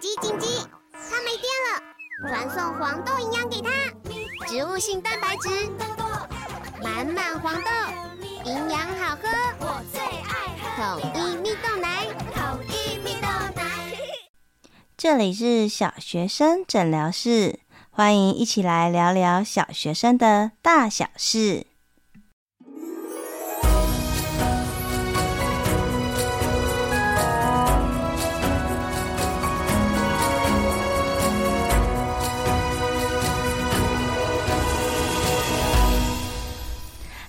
[0.00, 0.46] 急紧急！
[0.92, 1.82] 它没电了，
[2.28, 3.70] 传送黄豆营养给它，
[4.46, 5.48] 植物性蛋白质，
[6.80, 7.70] 满满黄豆，
[8.44, 13.26] 营养好喝，我最爱喝统一蜜豆奶，统一蜜豆
[13.56, 13.64] 奶。
[14.96, 17.58] 这里是小学生诊疗室，
[17.90, 21.66] 欢迎一起来聊聊小学生的大小事。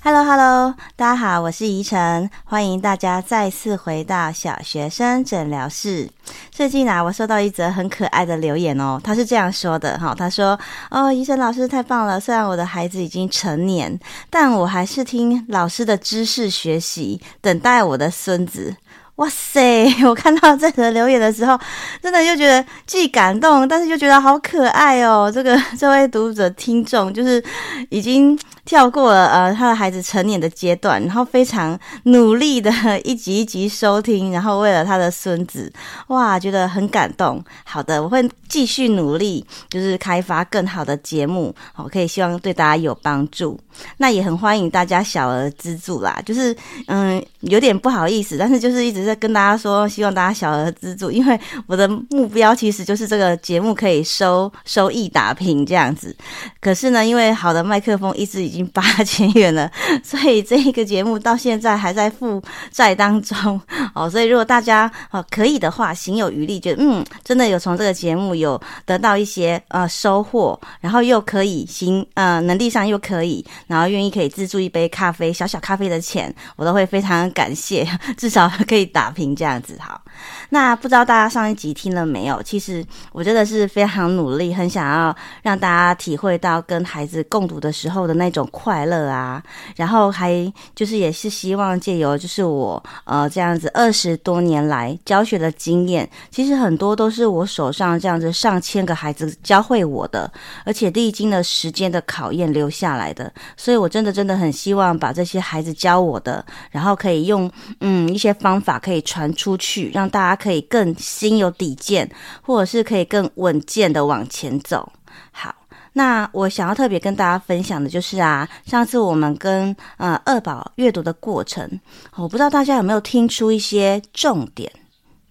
[0.02, 6.10] Hello Hello，大家好，我是怡晨，欢迎大家再次回到小学生诊疗室。
[6.50, 10.58] 最近啊，我收到一则很可爱的留言哦，他是这样说的哈，他说
[10.90, 14.00] ：“哦，怡晨老师太棒了，虽然我的孩子已经成年，
[14.30, 18.78] 但我还是听老师的知识学习，等待我的孙子。”
[19.20, 19.86] 哇塞！
[20.08, 21.60] 我看到这则留言的时候，
[22.02, 25.30] 真的就觉得既感动，但是又觉得好可爱哦。
[25.30, 27.44] 这个这位读者听众就是
[27.90, 28.40] 已经
[28.70, 32.72] 跳过了呃他的孩子成年的阶段，然后非常努力的
[33.04, 35.74] 一集一集收听，然后为了他的孙子，
[36.10, 37.44] 哇，觉得很感动。
[37.64, 43.60] 好的，我会继续努力，就是开发更好的节目，我，可以希望对大家有帮助。
[43.98, 56.16] 那也很欢迎大家小额资助啦，就是嗯有点不好意思，但是就是一直在跟大家说，希望大家小额资助，因为我的目标其实就是这个节目可以收收益打平这样子。
[56.62, 59.70] 可是呢，因为好的麦克风一直已经八千元了，
[60.04, 63.60] 所以这一个节目到现在还在负债当中
[63.96, 64.10] 哦。
[64.10, 73.46] 所以如果大家哦可以的话，行有余力，觉得嗯真的有从这个节目有得到一些呃收获，然后又可以行呃能力上又可以。
[73.68, 77.88] 然后愿意可以资助一杯咖啡，小小咖啡的钱，我都会非常感谢，
[78.18, 79.78] 至少可以打平这样子。
[79.80, 80.02] 好，
[80.50, 82.42] 那不知道大家上一集听了没有？
[82.44, 89.42] 其实我真的是非常努力，很想要让大家体会到跟孩子共读的时候的那种快乐啊。
[89.76, 100.32] 然后还就是也是希望借由就是我呃这样子二十多年来教学的经验，其实很多都是我手上这样子上千个孩子教会我的，
[100.66, 103.32] 而且历经了时间的考验留下来的。
[103.58, 107.52] 所以，我真的真的很希望把这些孩子教我的，然后可以用
[107.82, 112.10] 嗯一些方法可以传出去，让大家可以更心有底见，
[112.42, 114.92] 或者是可以更稳健的往前走。
[115.32, 115.54] 好，
[116.00, 121.70] 那我想要特别跟大家分享的就是啊，上次我们跟呃二宝阅读的过程，
[122.16, 124.72] 我不知道大家有没有听出一些重点。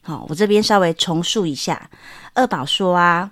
[0.03, 1.89] 好，我这边稍微重述一下，
[2.35, 3.31] 二宝说啊，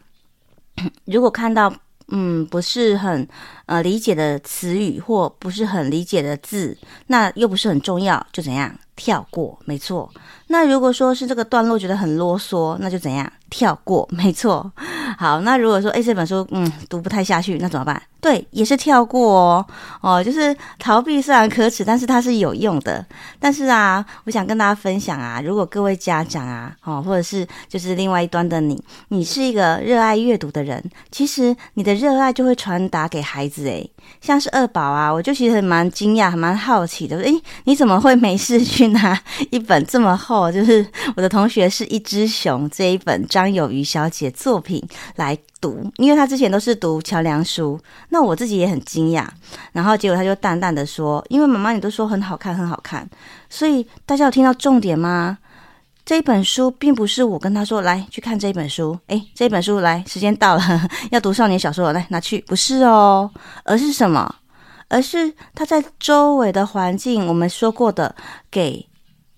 [1.05, 1.71] 如果看到。
[2.09, 3.27] 嗯，不是很
[3.67, 9.57] 呃理解的词语或不是很理解的字，那又不是很重要，就怎样跳过？
[9.65, 10.11] 没错。
[10.49, 14.09] 那如果说是这个段落觉得很啰嗦，那就怎样跳过？
[14.11, 14.73] 没错。
[15.19, 18.01] 好，那如果说诶这本书嗯读不太下去，那怎么办？
[18.21, 19.67] 对，也是跳过哦，
[20.01, 23.05] 哦，就是逃避虽然可耻，但是它是有用的。
[23.39, 33.67] 但是啊，我想跟大家分享啊，如果各位家长啊，哦，或者是就是另外一端的你，你是一个热爱阅读的人，其实你的热爱就会传达给孩子。
[33.67, 33.89] 诶，
[34.21, 37.19] 像是二宝啊，我就其实蛮惊讶，还蛮好奇的。
[37.19, 39.19] 诶，你怎么会没事去拿
[39.51, 40.87] 一本这么厚，就是
[41.17, 44.83] 我的同学是一只熊这一本张友渔小姐作品
[45.17, 45.91] 来读？
[45.97, 47.79] 因为他之前都是读桥梁书。
[48.11, 49.27] 那我自己也很惊讶，
[49.73, 53.09] 然后结果他就淡淡的说：“因为妈妈你都说很好看，很好看，
[53.49, 55.39] 所以大家有听到重点吗？
[56.07, 60.63] 这一本书并不是我跟他说来去看这一本书，诶，这本书来，时间到了，
[61.11, 63.29] 要读少年小说了，来拿去，不是哦，
[63.65, 64.33] 而是什么？
[64.89, 68.15] 而是他在周围的环境，我们说过的
[68.51, 68.89] 给。”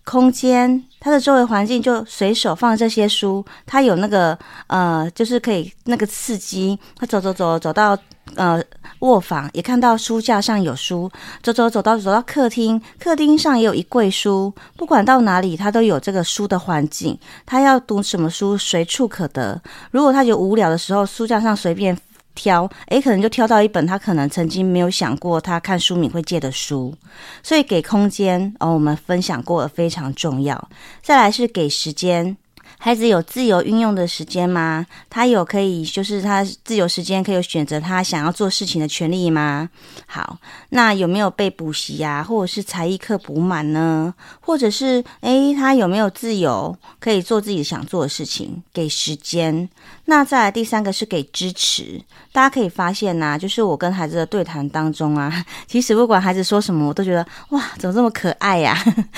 [0.04, 7.94] 空间，他的周围环境就随手放这些书，他有那个呃，就是可以那个刺激他走走走走到
[8.37, 8.62] 呃
[9.00, 11.11] 卧房，也看到书架上有书，
[11.43, 19.61] 走走走到走到客厅，客厅上也有一柜书，不管到哪里，他都有这个书的环境，他要读什么书随处可得。
[19.91, 21.97] 如果他有无聊的时候，书架上随便。
[22.34, 26.95] 挑，诶，可能就挑到一本他可能曾经没有想过他看书名会借的书，
[27.42, 30.69] 所以给空间哦，我们分享过了非常重要。
[31.03, 32.36] 再来是给时间。
[32.80, 34.86] 孩子有自由运用的时间吗？
[35.10, 39.69] 他有可以，就是他自由时间可以选择他想要做事情的权利吗？
[40.07, 40.39] 好，
[40.71, 44.15] 那有没有被补习呀，或者是才艺课补满呢？
[44.41, 48.63] 或者是诶，他有没有自由可以做自己想做的事情？
[48.72, 49.69] 给时间。
[50.10, 52.01] 那再来第三个是给支持。
[52.33, 58.75] 大家可以发现呐、就是我跟孩子的对谈当中啊， 其实不管孩子说什么，我都觉得哇，怎么这么可爱呀？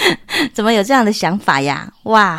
[0.52, 1.88] 怎么有这样的想法呀？
[2.04, 2.36] 哇！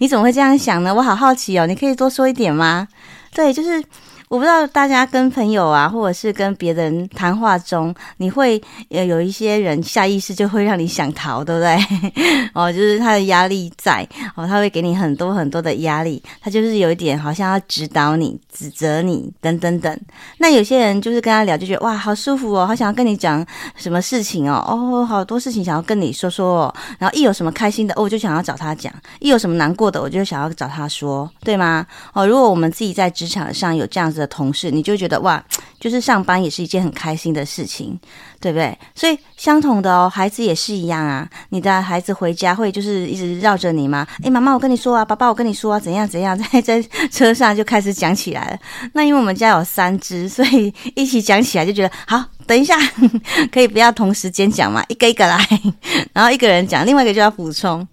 [0.00, 0.92] 你怎么会这样想呢？
[0.92, 2.88] 我好好奇哦，你可以多说一点吗？
[3.32, 3.82] 对，就是。
[4.32, 8.58] 我不知道大家跟朋友啊，或者是跟别人谈话中，你会
[8.88, 11.76] 呃有一些人下意识就会让你想逃，对不对？
[12.54, 20.00] 哦，就是他的压力在哦，他会给你很多很多的压力，他就是有一点好像要指导你、指责你等等等。
[20.38, 23.46] 那有些人就是跟他聊，就觉得哇，好舒服哦，好想要跟你讲
[23.76, 26.74] 什么事情哦，哦，好多事情想要跟你说说哦。
[26.98, 28.90] 然后一有什么开心的，哦，我就想要找他讲；
[29.20, 31.86] 一有什么难过的，我就想要找他说，对吗？
[32.14, 35.44] 哦，如果我们自己在职场上有这样子的同事，你就觉得哇，
[35.80, 37.98] 就是上班也是一件很开心的事情，
[38.42, 38.76] 对不对？
[38.94, 41.26] 所以相同的哦，孩子也是一样啊。
[41.50, 44.04] 你的孩子回家会就是一直绕着你吗？
[44.24, 48.58] 诶，妈妈，我跟你说啊，爸爸，我跟你说啊，怎样怎样， 在在车上就开始讲起来了。
[48.94, 52.22] 那因为我们家有三只，所以一起讲起来就觉得好。
[52.44, 52.76] 等一下，
[53.52, 54.82] 可以不要同时间讲嘛？
[54.88, 55.38] 一个一个来，
[56.12, 57.86] 然后一个人讲，另外一个就要补充。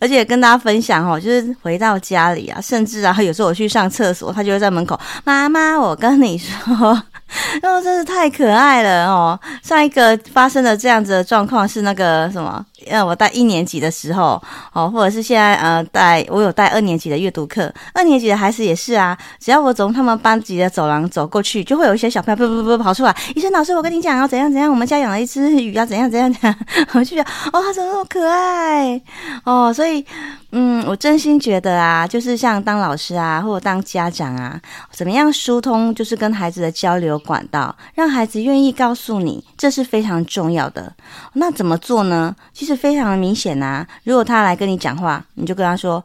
[0.00, 7.02] 而且跟大家分享哦，就是回到家里啊，甚至啊，有时候我去上厕所，他就会在门口，妈妈，我跟你说。
[7.62, 9.38] 哦，真是太可爱了哦！
[9.62, 12.64] 上一个发生的这样子的状况是那个什么？
[12.88, 14.40] 呃，我带一年级的时候，
[14.72, 19.16] 哦，或者是现在呃带我有带二年级的阅读课，二年级的孩子也是啊。
[19.38, 23.16] 只要我从他们班级的走廊走过去，就会有一些小朋友不不不跑出来。
[23.34, 26.56] 医生老师，我跟你讲要，怎样怎样，我们家养了一只鱼啊，怎样怎样怎样。
[26.92, 27.22] 我就觉得
[27.52, 29.00] 哦，他怎么那么可爱
[29.44, 30.04] 哦，所以。
[30.52, 34.60] 嗯，我真心觉得啊，就是像当老师啊，或者当家长啊，
[34.90, 40.92] 怎么样疏通就是跟孩子的交流管道，让孩子愿意告诉你，这是非常重要的。
[41.34, 42.34] 那怎么做呢？
[42.52, 43.84] 其实是非常的明显啊。
[44.04, 46.02] 如果他来跟你讲话，你就跟他说：“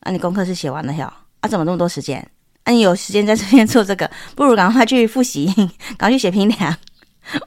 [0.00, 1.12] 啊，你功课是写完了哟？
[1.40, 2.24] 啊，怎么那么多时间？
[2.62, 5.52] 啊，你有时间在这边 做这个，不如赶快去复习，
[5.98, 6.76] 赶快去写评量。”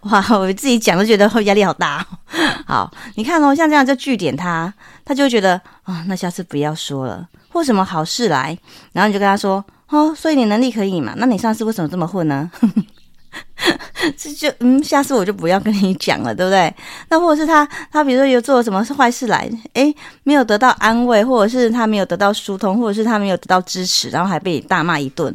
[0.10, 2.06] 哇，我自己讲都觉得压力好大。
[2.66, 4.74] 好，你看哦，像这样就据点他，
[5.06, 5.54] 他就觉得
[5.84, 8.58] 啊、哦，那下次不要说了，或什么好事来，
[8.92, 11.14] 然后你就跟他说哦，所以你能力可以嘛？
[11.16, 12.52] 那你上次为什么这么混呢？
[14.18, 16.74] 这 就嗯，下次我就不要跟你讲了，对不对？
[17.10, 19.94] 那或者是他他比如说有做什么坏事来，诶，
[20.24, 25.34] 没有得到安慰，或者是他没有得到疏通，或者是他没有得到支持，然后还被你大骂一顿。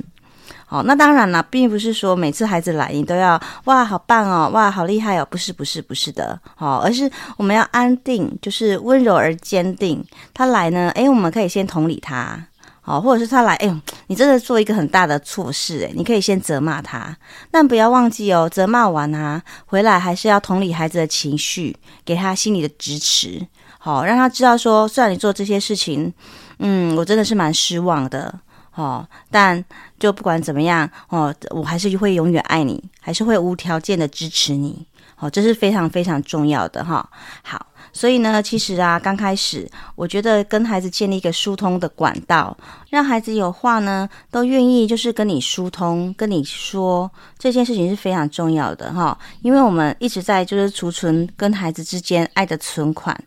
[0.68, 10.02] 哦，那当然了，并不是说每次孩子来你都要哇，好棒哦，哇，好厉害哦，不是，不是，不是的，哦，而是我们要安定，就是温柔而坚定。
[10.32, 12.42] 他来呢，诶，我们可以先同理他，
[12.84, 17.16] 哦，或者是他来，哎呦，你真的做一个很大的错事，诶，你可以先责骂他，
[17.50, 23.46] 但不要忘记哦，责骂完啊，回来还是要同理孩子的情绪，给他心理的支持，
[23.78, 26.12] 好，哦，让他知道说，虽然你做这些事情，
[26.58, 28.40] 嗯，我真的是蛮失望的。
[28.74, 29.62] 哦，但
[29.98, 34.86] 就不管怎么样，哦，我还是会永远爱你，还是会无条件的支持你。
[35.18, 37.08] 哦，这是非常非常重要的哈。
[37.42, 37.66] 好。
[37.92, 42.56] 所以呢，其实啊，刚开始我觉得跟孩子建立一个疏通的管道，
[42.92, 49.18] 让孩子有话呢都愿意就是跟你疏通，跟你说这件事情是非常重要的哈。
[49.40, 53.18] 因为我们一直在就是储存跟孩子之间爱的存款。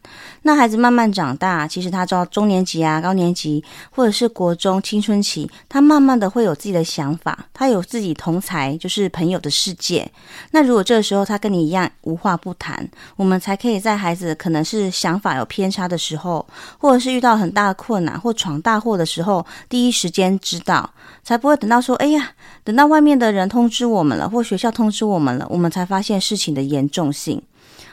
[0.44, 10.08] 那孩子慢慢长大，其实他到中年级啊、高年级或者是国中青春期，他慢慢的会有自己的想法，他有自己同才就是朋友的世界。
[10.52, 14.36] 那如果这个时候他跟你一样无话不谈，我们才可以在孩子。
[14.36, 16.46] 可能是想法有偏差的时候，
[16.78, 20.94] 或者是遇到很大的困难或闯大祸的时候，第一时间知道，
[21.24, 22.32] 才不会等到说，哎呀，
[22.64, 27.42] 等到外面的人通知我们了，或学校通知我们了，我们才发现事情的严重性。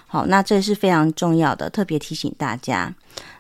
[0.07, 2.95] 好，那这是非常重要的，特别提醒大家。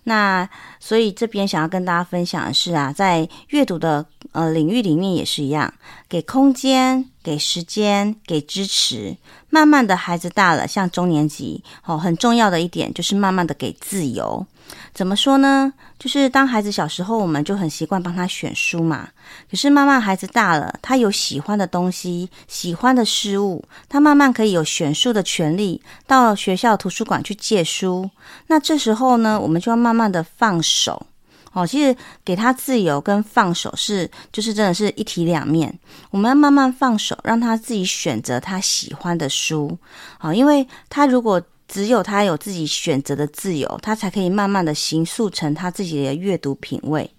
[0.04, 0.48] 那
[0.80, 5.72] 所以这边想要跟大家分享的是啊，在阅读的呃领域里面也是一样，
[6.08, 9.16] 给空间、给时间、给支持。
[9.50, 14.46] 慢慢的孩子大了，像中年级哦，很重要的一点就是慢慢的给自由。
[14.94, 15.72] 怎么说呢？
[15.98, 19.08] 就是当孩子小时候，我们就很习惯帮他选书嘛。
[19.50, 28.10] 可是慢慢孩子大了，他有喜欢的东西、喜欢的事物，他慢慢可以有选书的权利，到学校图书馆去借书。
[28.48, 31.06] 那这时候呢，我们就要慢慢的放手。
[31.54, 35.78] 哦，其实给他自由跟放手是，就是真的是一体两面。
[36.10, 39.76] 我们要慢慢放手，让他自己选择他喜欢的书。
[40.16, 41.38] 好，因为他如果
[41.68, 47.10] 只有他有自己选择的自由，他才可以慢慢的形塑成他自己的阅读品味。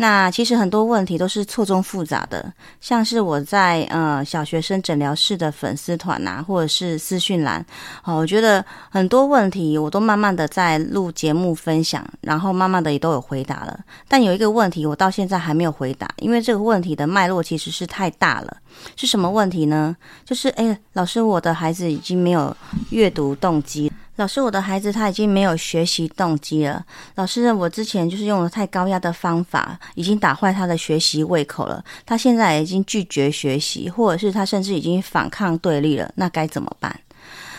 [0.00, 7.66] 那其实很多问题都是错综复杂的，像是我在呃小学生诊疗室的粉丝团呐，或者是私讯栏，
[8.04, 13.76] 哦，我觉得很多问题我都慢慢的在录节目分享，然后慢慢的也都有回答了。
[14.06, 18.56] 但有一个问题我到现在还没有回答，因为这个问题的脉络其实是太大了。
[18.94, 19.96] 是什么问题呢？
[20.24, 22.56] 就是诶，老师，我的孩子已经没有
[22.90, 23.90] 阅读动机。
[24.18, 26.84] 老师，我的孩子他已经没有学习动机了。
[27.14, 31.84] 老师，我之前就是用了太高压的方法，已经打坏他的学习胃口了。
[32.04, 36.10] 他现在已经拒绝学习，或者是他甚至已经反抗对立了。
[36.16, 36.98] 那该怎么办？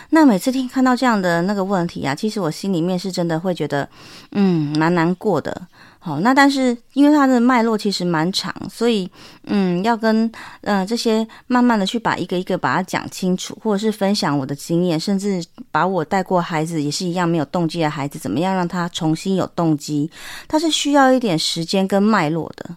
[0.10, 3.88] 那每次听看到这样的那个问题啊，其实我心里面是真的会觉得，
[4.32, 5.68] 嗯，蛮难过的。
[6.01, 9.10] 好，那但是因为它的脉络其实蛮长，所以
[9.44, 20.10] 嗯，要跟嗯、这些慢慢的去把一个一个把它讲清楚，或者是分享我的经验，甚至把我带过孩子也是一样没有动机的孩子，怎么样让他重新有动机，
[20.48, 22.70] 它是需要一点时间跟脉络的。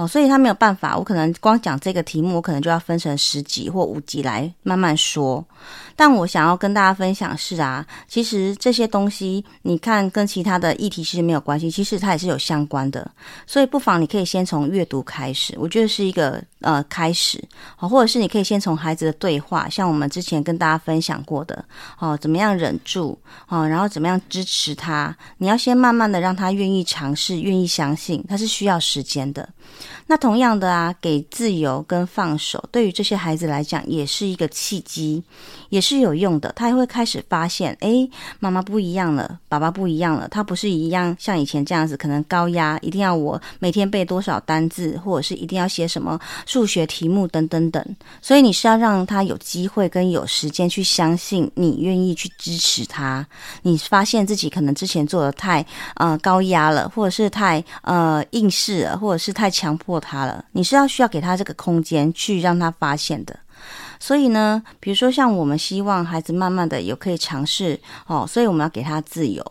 [0.00, 5.44] 哦，所以他没有办法，我可能光讲这个题目，我可能就要分成十集或五集来慢慢说。
[5.94, 13.10] 但我想要跟大家分享是啊，其实这些东西你看跟其他的议题其实没有关系，其实它也是有相关的。
[13.46, 17.38] 所以不妨你可以先从阅读开始，我觉得是一个呃开始，
[17.76, 21.62] 好，或者是你可以先从孩子的对话，像我们之前跟大家分享过的，
[21.98, 29.46] 哦，怎么样忍住，哦，然后怎么样支持他，你要先慢慢的让他愿意尝试，愿意相信，他是需要时间的。
[30.06, 35.22] 那同样的啊，给自由跟放手，对于这些孩子来讲，也是一个契机，
[35.68, 36.52] 也是有用的。
[36.56, 40.28] 他也会开始发现，诶，妈妈不一样了，爸爸不一样了。
[40.28, 47.84] 他不是一样像以前这样子，可能高压，一定要我每天背多少单字，或者是一定要写什么数学题目等等等。
[48.20, 53.26] 所以你是要让他有机会跟有时间去相信，你愿意去支持他。
[53.62, 60.00] 你发现自己可能之前做的太呃高压了，或者是太呃应试了，或者是太强强迫。
[60.00, 63.38] 他了，你是要需要给他这个空间去让他发现的。
[63.98, 69.44] 所以呢，比如说像我们希望孩子慢慢的有可以尝试哦，所以我们要给他自由。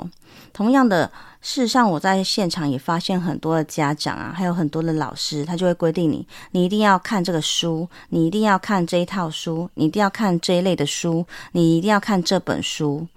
[0.51, 1.09] 同样的，
[1.41, 13.07] 事实上我在现场也发现很多的家长啊，还有很多的老师，他就会规定你，你一定要看这个书，你一定要看这一套书，你一定要看这一类的书，你一定要看这本书。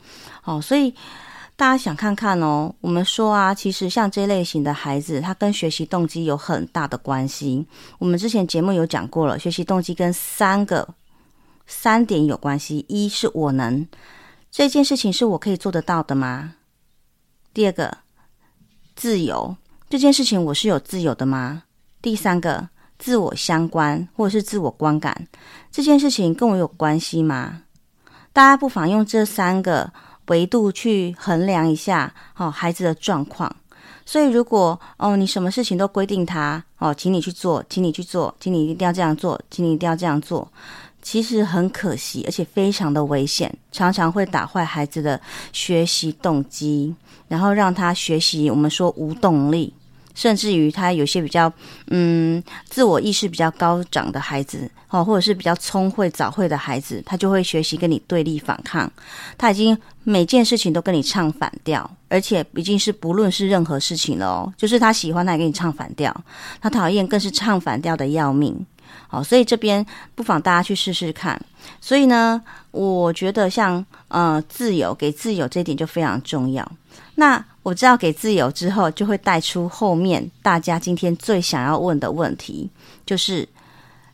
[0.44, 0.94] 哦，所以。
[1.54, 7.64] 大家想看看哦，我们说啊，其实像这类型的孩子，他跟学习动机有很大的关系。
[7.98, 10.88] 我们之前节目有讲过了，学习动机跟三个
[11.66, 13.86] 三点有关系：一是我能，
[14.50, 16.54] 这件事情是我可以做得到的吗？
[17.54, 17.98] 第二个，
[18.96, 19.54] 自由，
[19.88, 21.62] 这件事情我是有自由的吗？
[22.00, 22.68] 第三个，
[22.98, 25.28] 自我相关或者是自我观感，
[25.70, 27.62] 这件事情跟我有关系吗？
[28.32, 29.92] 大家不妨用这三个。
[30.26, 33.54] 维度去衡量一下，哦，孩子的状况。
[34.04, 40.46] 所以，如果哦，你什么事情都规定他哦，请你去做，请你去做，请你一定要这样做，请你一定要这样做，
[41.00, 45.20] 其实很可惜，而且非常的危险，常常会打坏孩子的
[45.52, 46.94] 学习动机，
[47.28, 49.72] 然后让他学习我们说无动力。
[50.14, 51.52] 甚至于他有些比较
[51.88, 58.90] 嗯自我意识比较高涨的孩子，哦，或者是比较聪慧早慧的孩子，他就会学习跟你对立反抗。
[59.36, 66.14] 他已经每件事情都跟你唱反调，而且已经是不论是任何事情了哦，就是他喜欢他也跟你唱反调，
[66.60, 68.66] 他讨厌更是唱反调的要命。
[69.12, 71.38] 好，所以这边不妨大家去试试看。
[71.82, 72.40] 所以呢，
[72.70, 76.66] 我觉得像呃自由给自由这一点就非常重要。
[77.16, 82.70] 那我知道给自由之后，就会带出后面大家今天最想要问的问题，
[83.04, 83.46] 就是：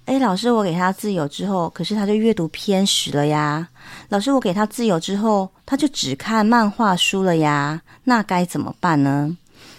[0.07, 3.69] 诶，老师，我给他自由之后，可是他就阅读偏食了呀。
[4.09, 7.81] 老师，我给他自由之后，他就只看漫画书了呀。
[8.02, 9.37] 那该怎么办呢？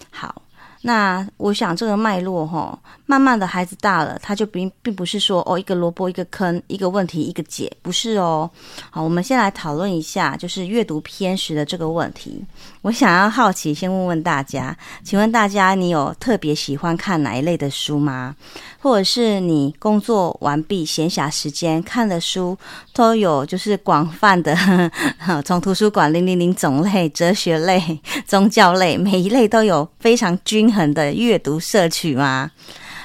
[0.09, 0.43] 好。
[0.81, 8.47] 那我想这个脉络哈，慢慢的孩子大了，他就并并不是说哦，一个萝卜一个坑，一个问题一个解，不是哦。
[8.91, 12.45] 好，我们先来讨论一下，就是阅读偏食的这个问题。
[12.83, 18.35] 我想要好奇，先问问大家，请问大家你有特别喜欢看哪一类的书吗？
[18.79, 22.55] 或者是你工作完毕闲暇时间看的书
[22.93, 24.55] 都有，就是广泛的，
[25.43, 32.51] 从图书馆零零零种类、哲学类、宗教类，每一类都有非常均衡的阅读摄取吗？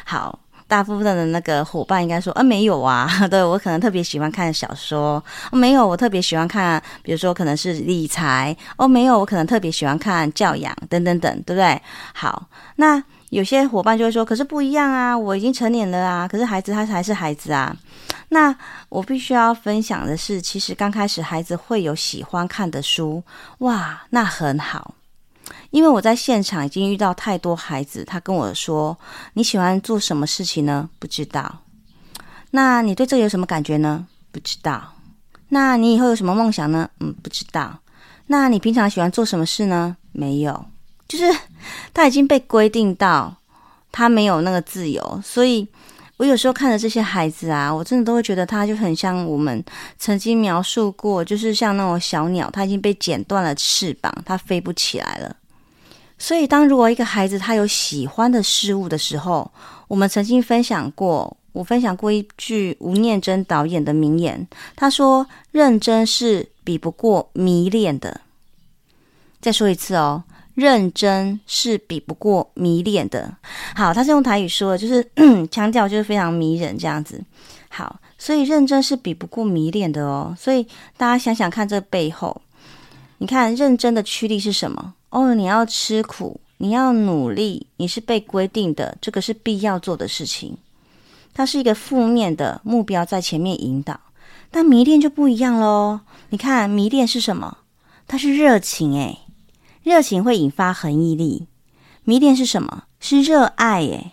[0.04, 11.80] 好，大部分的那个伙伴应该说，啊，没有啊， 对，我可能特别喜欢看小说，没有，我特别喜欢看，比如说可能是理财，哦，没有，我可能特别喜欢看教养等等等，对不对？
[12.12, 12.46] 好，
[12.76, 13.02] 那。
[13.30, 17.76] 有些伙伴就会说：“可是不一样啊，我已经成年了啊，可是孩子他还是孩子啊。”
[18.30, 18.54] 那
[18.88, 23.20] 我必须要分享的是，其实刚开始孩子会有喜欢看的书，
[23.58, 24.94] 哇，那很好，
[25.70, 28.96] 因为我在现场已经遇到太多孩子，他跟我说
[29.34, 30.88] ：“你喜欢做什么事情呢？
[30.98, 31.60] 不知道。
[32.50, 34.06] 那你对这有什么感觉呢？
[34.30, 34.92] 不知道。
[35.48, 36.88] 那你以后有什么梦想呢？
[37.00, 37.78] 嗯，不知道。
[38.26, 39.96] 那你平常喜欢做什么事呢？
[40.12, 40.64] 没有。”
[41.06, 41.38] 就是
[41.92, 43.34] 他已经被规定到
[43.92, 45.68] 他没有那个自由，所以
[46.16, 49.62] 我有时候看着这些孩子啊，我真的都会觉得他就很像我们
[49.99, 55.37] 曾经描述过，就是像那种小鸟，它已经被剪断了翅膀，它飞不起来了。
[56.16, 59.50] 所以，当如果一个孩子他有喜欢的事物的时候，
[59.88, 68.21] 我们曾经分享过，我分享过一句吴念真导演的名言，他说：“认真是比不过迷恋的。”
[69.42, 70.23] 再说一次哦
[70.54, 73.37] ，“认真是比不过迷恋的。”
[73.75, 75.06] 好，他是用台语说的，就是
[75.50, 77.23] 腔调就是非常迷人这样子。
[77.68, 80.34] 好，所以认真是比不过迷恋的哦。
[80.38, 82.40] 所以大家想想看，这背后，
[83.18, 84.94] 你看认真的驱力是什么？
[85.11, 90.56] 哦，你要吃苦，你要努力，你是被规定的，这个是必要做的事情。
[91.32, 93.99] 它是一个负面的目标在前面引导，
[94.52, 95.99] 但迷恋就不一样喽。
[96.28, 97.58] 你看，迷恋是什么？
[98.06, 99.18] 它是热情，诶，
[99.85, 101.47] 热情会引发恒毅力。
[102.03, 102.85] 迷恋是什么？
[102.99, 104.12] 是热爱，耶，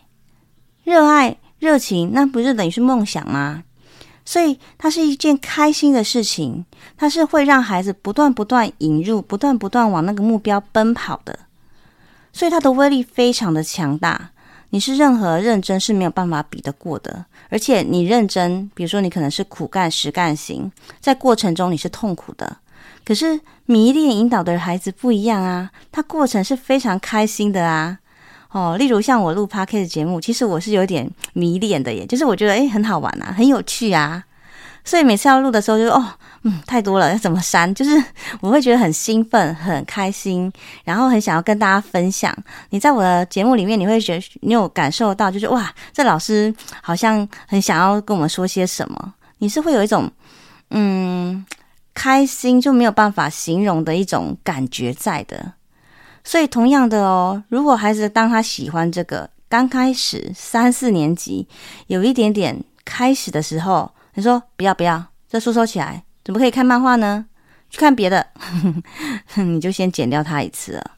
[0.84, 3.64] 热爱、热情，那不是等于是梦想吗？
[4.24, 11.40] 所以它是一件开心的事情，它是会让孩子不断不断引入，不断不断往那个目标奔跑的，
[12.32, 14.32] 所以它的威力非常的强大。
[14.70, 22.58] 你是任何认真是没有办法比得过的，而且你认真，比如说你可能是苦干实干型，在过程中你是痛苦的，
[23.06, 27.98] 可是迷恋引导的孩子不一样啊，他过程是非常开心的啊。
[28.52, 34.22] 哦，例如像我录 Podcast 节目，其实我是有点迷恋的耶，就是我觉得诶很好玩啊，很有趣啊，
[34.84, 36.06] 所以每次要录的时候就哦，
[36.44, 37.74] 嗯，太多了，要怎么删？
[37.74, 37.92] 就是
[38.42, 40.52] 我会觉得很兴奋、很开心，
[40.84, 42.36] 然后很想要跟大家分享。
[42.72, 50.12] 你在我的节目里面，你会觉你有感受到，就是哇，这老师好像很想要跟我们说些什么，你是会有一种
[50.72, 51.46] 嗯
[51.94, 55.54] 开心就没有办法形容的一种感觉在的。
[56.24, 61.48] 所以，同样的哦，如果孩子当他喜欢这个，刚开始三四年级
[61.88, 67.26] 有一点点开始的时候，你说不要不要，这书收起来，怎么可以看漫画呢？
[67.70, 68.28] 去看别的，
[69.36, 70.92] 你就先剪掉他一次了。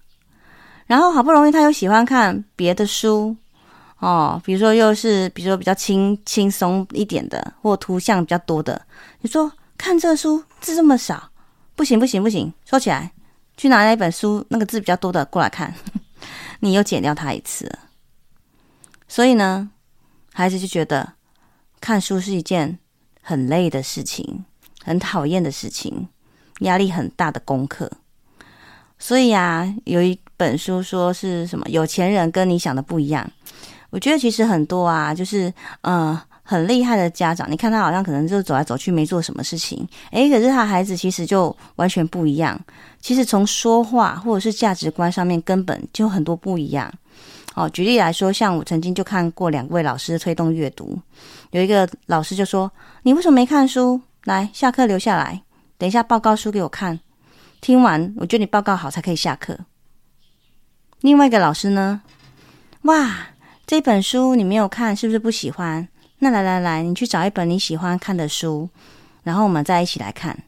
[0.87, 3.35] 然后好不容易他又喜欢看别的书
[3.99, 8.81] 哦，比如说又是比如说比较轻轻松一点的，或图像比较多的，
[9.21, 11.31] 你说看这书字这么少，
[11.75, 13.11] 不行不行不行，收起来。
[13.55, 15.73] 去拿那一本书，那个字比较多的过来看，
[16.59, 17.71] 你又剪掉它一次。
[19.07, 19.69] 所以呢，
[20.33, 21.13] 孩子就觉得
[21.79, 22.79] 看书是一件
[23.21, 24.43] 很累的事情，
[24.83, 26.07] 很讨厌的事情，
[26.61, 27.91] 压力很大的功课。
[28.97, 31.63] 所以啊，有一本书说是什么？
[31.69, 33.29] 有钱人跟你想的不一样。
[33.91, 36.09] 我觉得其实很多啊，就是嗯。
[36.09, 42.59] 呃很厉害的家长，你看他好像可能就走来走去没做什么事情，诶，可是他孩子其实就完全不一样。
[42.99, 46.93] 其实从说话或者是价值观上面根本就很多不一样。
[47.55, 50.99] 哦，举例来说，像我曾经就看过两位老师推动阅读，
[51.51, 52.71] 有一个老师就说
[53.03, 54.01] ：“你为什么没看书？
[54.23, 55.43] 来，下课留下来，
[55.77, 56.99] 等一下报告书给我看。
[57.61, 59.57] 听完，我觉得你报告好才可以下课。”
[61.01, 62.01] 另外一个老师呢，
[62.83, 63.27] 哇，
[63.67, 65.87] 这本书你没有看，是不是不喜欢？
[66.23, 68.69] 那来来来，你去找一本你喜欢看的书，
[69.23, 70.43] 然后我们再一起来看。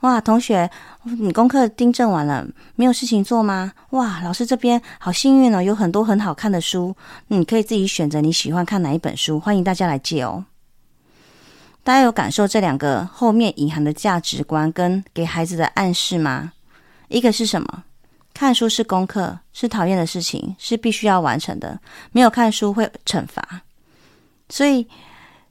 [0.00, 0.70] 哇，同学，
[1.04, 3.72] 你功课订正完了，没有事情做吗？
[3.90, 6.96] 哇，老师这边好幸运哦，有很多很好看的书，
[7.28, 10.46] 你可以自己选择你喜欢看哪一本书，欢迎大家来借哦。
[11.84, 16.52] 大家有感受这两个后面隐含的价值观跟给孩子的暗示吗？
[17.08, 17.84] 一个是什么？
[18.32, 21.78] 看书是功课，是讨厌的事情，是必须要完成的，
[22.10, 23.62] 没有看书会惩罚。
[24.52, 24.86] 所以，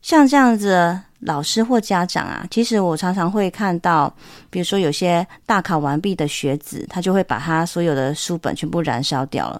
[0.03, 4.13] 像这样子老师或家长啊，其实我常常会看到，
[4.51, 9.59] 比如说有些大考完毕的学子，他就会把他所有的书本全部燃烧掉了。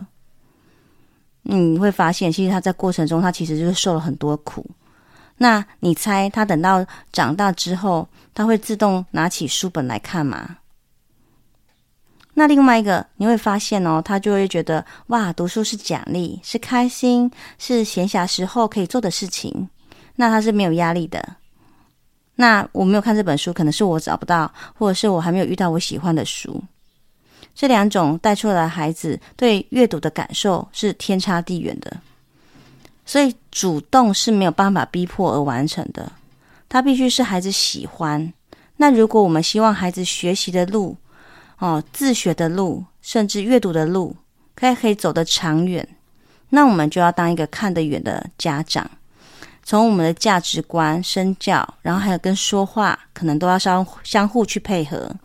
[1.41, 4.63] 你会发现，其实他在过程中，他其实就是受了很多苦。
[5.37, 10.57] 那你猜，他等到长大之后，他会自动拿起书本来看吗？
[12.33, 19.69] 那另外一个，你会发现哦，他就会觉得哇，读书是奖励，是开心，是闲暇时候可以做的事情。
[20.15, 21.35] 那他是没有压力的。
[22.35, 26.61] 那我没有看这本书，可能是我找不到，或者是我还没有遇到我喜欢的书。
[27.53, 31.95] 这两种带出来的孩子对阅读的感受是天差地远的。
[33.05, 36.09] 所以主动是没有办法逼迫而完成的，
[36.69, 38.31] 他必须是孩子喜欢。
[38.77, 40.95] 那如果我们希望孩子学习的路，
[41.61, 44.15] 哦，自学的路，甚至阅读的路，
[44.55, 45.87] 可以可以走得长远。
[46.49, 48.89] 那我们就要当一个看得远的家长，
[49.63, 55.15] 从我们的价值观、身教，然后还有跟说话，可能都要相相互去配合。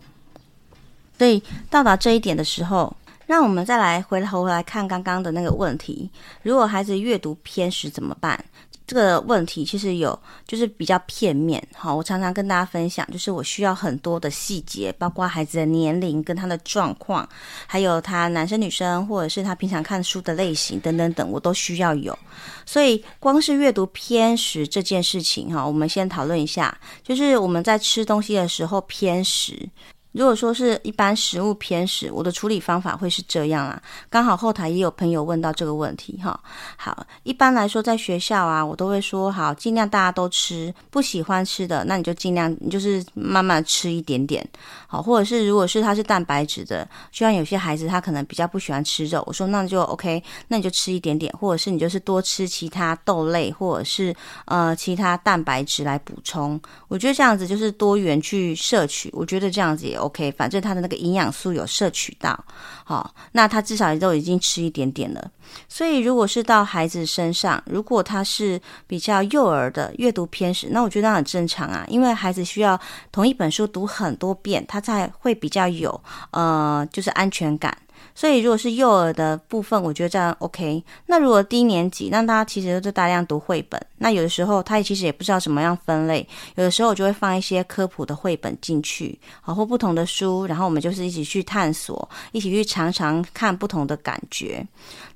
[1.17, 2.95] 所以到达这一点的时候，
[3.25, 6.11] 让我们再来回头来看刚刚的那个问题：
[6.43, 8.39] 如果孩子阅读偏食怎么办？
[8.87, 17.29] 这个问题其实有就是比较片面，好，我常常跟大家分享，就是我需要很多的细节，包括孩子的年龄跟他的状况，
[17.67, 22.17] 还有他男生女生，或者是他平常看书的类型等等等，我都需要有。
[22.65, 29.69] 所以光是阅读偏食这件事情，哈，我们先讨论一下，就是我们在吃东西的时候偏食。
[30.17, 33.81] 如果说是一般食物偏食，我的处理方法会是这样啊。
[34.09, 36.41] 刚好后台也有朋友问到这个问题哈。
[36.79, 44.43] 好，一般来说在学校啊，我都会说好，尽量大家都吃，不喜欢吃的那你就尽量你就是慢慢吃一点点。
[44.87, 56.59] 好，或者是如果是他是蛋白质的，就像有些孩子他可能比较不喜欢吃肉，我说那就 OK，那你就吃一点点，或者是你就是多吃其他豆类或者是呃其他蛋白质来补充。
[56.89, 62.45] 我觉得这样子就是多元去摄取，我觉得这样子也 OK，反正他的那个营养素有摄取到，
[62.85, 65.31] 好，那他至少都已经吃一点点了。
[65.69, 72.79] 所以如果是到孩子身上，如果他是比较幼儿的阅读偏食，那我觉得很正常啊，因为孩子需要
[73.13, 77.77] 同一本书读很多遍，他才会比较有呃，就是安全感。
[78.15, 80.83] 所以，如果是幼儿的部分，我觉得这样 OK。
[81.07, 83.81] 那如果低年级，那他其实就大量读绘本。
[83.99, 86.27] 那有的时候，他也其实也不知道怎么样分类。
[86.55, 94.67] 有的时候，我就会放一些科普的绘本进去，好，或不同的书，然后我们就是一起去探索，一起去尝尝看不同的感觉。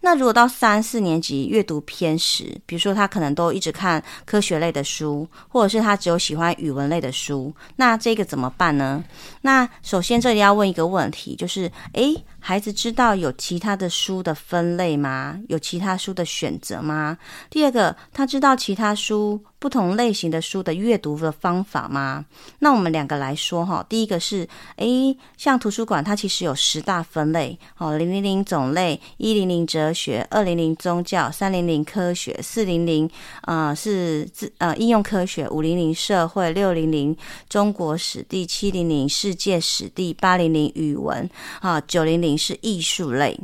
[0.01, 9.05] 那如果到三四年级，阅读偏食，比如说他可能都一直看科学类的书，或者是他只有喜欢语文类的书，那这个怎么办呢？
[9.43, 12.25] 那首先这里要问一个问题，就是，诶。
[12.43, 15.39] 孩子知道有其他的书的分类吗？
[15.49, 17.19] 有其他书的选择吗？
[17.51, 19.39] 第二个，他知道其他书。
[19.61, 22.25] 不同类型的书的阅读的方法吗？
[22.61, 33.09] 那我们两个来说哈，第一个是，诶，像图书馆它其实有十大分类，哦，零零零种类，一零零哲学，二零零宗教，三零零科学，四零零
[33.43, 37.15] 呃是自呃应用科学，五零零社会，六零零
[37.47, 41.29] 中国史地，七零零世界史地，八零零语文，
[41.61, 43.39] 啊，九零零是艺术类，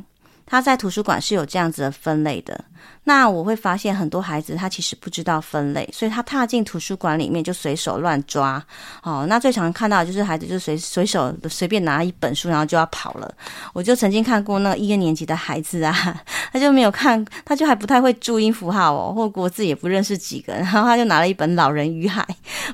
[0.47, 2.65] 它在图书馆是有这样子的分类的。
[3.05, 8.63] 那我会发现很多孩子他其实不知道分类，所以他踏进图书馆里面就随手乱抓。
[9.03, 13.33] 哦，那最常看到就是孩子就随随手随便拿一本书，然后就要跑了。
[13.73, 15.95] 我就曾经看过那个一二年级的孩子啊，
[16.53, 22.23] 他就没有看，他就还不太会注音符号哦，或国字也不认识几个，然后他就拿了一本《老人与海》，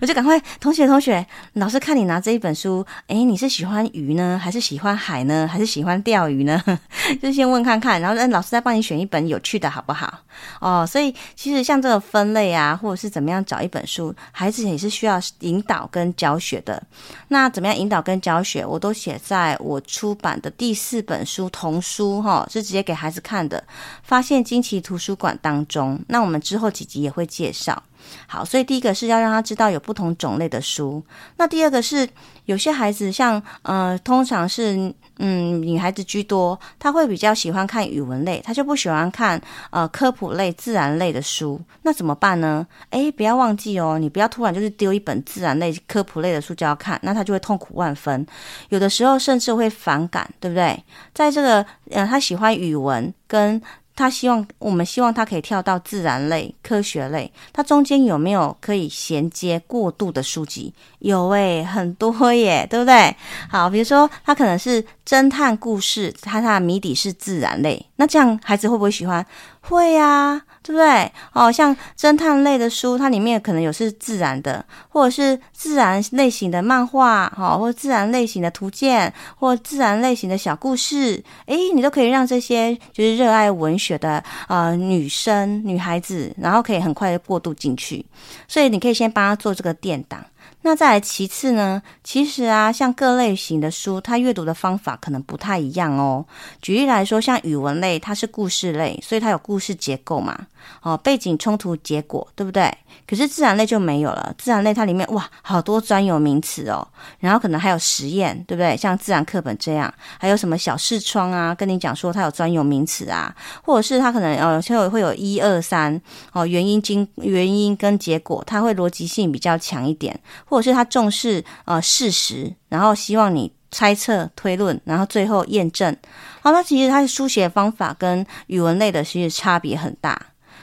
[0.00, 6.62] 我就赶快同学同学，老师看你拿这一本书，诶，你是喜欢鱼呢，还是喜欢海呢，还是喜欢钓鱼呢？
[7.20, 10.01] 就先问看看，然后让老师再帮你选一本有趣的，好不好？
[10.02, 10.18] 好
[10.58, 16.82] 哦，所以其实像这个分类啊，或者是怎么样找一本书，孩子也是需要引导跟教学的。
[17.28, 23.62] 那怎么样引导跟教学，我都写在我出版的第四本书童书哈、是直接给孩子看的。
[24.02, 27.80] 发现惊奇图书馆当中，那我们之后几集也会介绍。
[28.26, 31.00] 好，所以第一个是要让他知道有不同种类的书。
[31.36, 32.08] 那第二个是
[32.46, 34.92] 有些孩子像呃，通常是
[35.24, 41.60] 嗯女孩子居多，她会比较喜欢看语文类，她就不喜欢看呃科普类、自然类的书。
[41.82, 42.66] 那怎么办呢？
[42.90, 48.26] 诶，不要忘记哦，你不要突然就是丢一本自然类、科普类的书就要看，那她就会痛苦万分。
[48.70, 50.82] 有的时候甚至会反感，对不对？
[51.14, 53.62] 在这个呃，她喜欢语文跟。
[53.94, 60.72] 他希望我们希望他可以跳到自然类、科学类，它中间有没有可以衔接过渡的书籍？
[61.00, 63.14] 有诶，很多耶，对不对？
[63.50, 69.24] 好，比如说他可能是侦探故事，它它的谜底是自然类，那这样孩子会不会喜欢？
[69.60, 70.42] 会呀。
[70.64, 71.10] 对不对？
[71.32, 88.06] 哦，像侦探类的书，它里面可能有是自然的，或者是自然类型的漫画，哈、哦，或自然类型的图鉴，或自然类型的小故事，诶，你都可以让这些就是热爱文学的呃女生、女孩子，然后可以很快的过渡进去。
[88.46, 90.24] 所以你可以先帮他做这个垫档。
[90.62, 91.82] 那再来其次呢？
[92.04, 96.24] 其实啊，像各类型的书，它阅读的方法可能不太一样哦。
[96.60, 100.46] 举例来说，像语文类，它是故事类，所以它有故事结构嘛。
[100.80, 102.72] 哦，背景冲突结果，对不对？
[103.06, 104.32] 可是自然类就没有了。
[104.38, 106.86] 自然类它里面哇，好多专有名词哦，
[107.18, 108.76] 然后可能还有实验，对不对？
[108.76, 116.00] 像自然课本这样，还有什么小视窗啊，跟你讲说它有专有名词啊，或者是它可能呃，就会有一二三
[116.32, 120.18] 哦，原因经原因跟结果，它会逻辑性比较强一点，
[120.52, 125.96] 或者是他重视呃事实，然后希望你猜测推论，然后最后验证。
[126.42, 130.20] 好，那其实他的书写方法跟语文类的其实差别很大。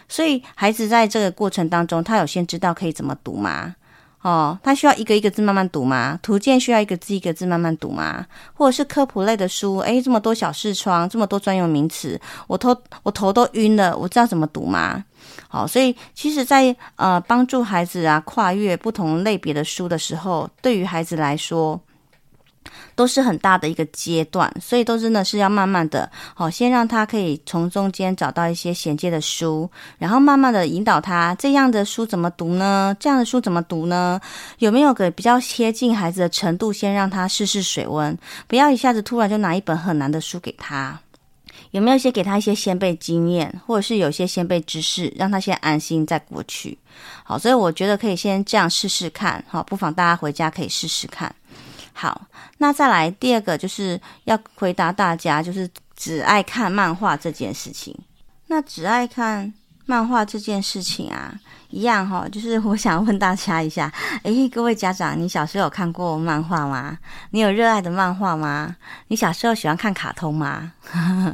[0.07, 3.73] 所以孩子在这个过程当中，他有先知道可以怎么读吗？
[4.21, 6.19] 哦，他需要一个一个字慢慢读吗？
[6.21, 8.27] 图鉴需要一个字一个字慢慢读吗？
[8.53, 15.03] 或者是科普类的书，诶，这么多小视窗，这么多专有名词，我头我头都晕了，我知道怎么读吗？
[15.49, 21.77] 好，所以其实在，呃帮助孩子啊跨越不同类别的书的时候，对于孩子来说。
[22.93, 32.95] 都是很大的一个阶段，所以都真的是要慢慢的，好，先让他可以从中间找到一些衔接的书，然后慢慢的引导他这样的书怎么读呢？
[32.99, 34.19] 这样的书怎么读呢？
[34.59, 38.15] 有没有个比较贴近孩子的程度，先让他试试水温，
[38.47, 40.99] 不要一下子突然就拿一本很难的书给他。
[41.71, 46.77] 有没有先给他一些先辈经验，或者是有些先辈知识，让他先安心再过去。
[47.23, 51.33] 好，所以我觉得可以先这样试试看，好，不妨大家回家可以试试看。
[51.93, 52.21] 好，
[52.57, 57.95] 那再来第二个就是要回答大家，就是只爱看漫画这件事情。
[58.47, 59.53] 那只爱看
[59.85, 63.91] 漫画这件事情啊，一样哈，就是我想问大家一下，
[64.23, 66.97] 诶，各位家长，你小时候有看过漫画吗？
[67.31, 68.75] 你有热爱的漫画吗？
[69.07, 70.73] 你小时候喜欢看卡通吗？